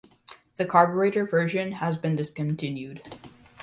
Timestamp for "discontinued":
2.15-3.03